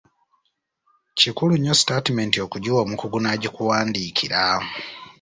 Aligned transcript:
Kikulu 1.19 1.53
nnyo 1.57 1.73
sitaatimenti 1.79 2.37
okugiwa 2.45 2.79
omukugu 2.83 3.17
n'agikuwandiikira. 3.21 4.43